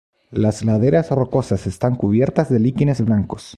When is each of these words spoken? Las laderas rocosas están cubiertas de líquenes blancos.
Las 0.31 0.65
laderas 0.65 1.11
rocosas 1.11 1.67
están 1.67 1.95
cubiertas 1.95 2.49
de 2.49 2.59
líquenes 2.59 3.01
blancos. 3.05 3.49